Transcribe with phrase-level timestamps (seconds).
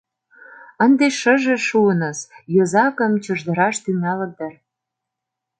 [0.83, 2.19] Ынде шыже шуыныс:
[2.55, 4.53] йозакым чыждыраш тӱҥалыт дыр.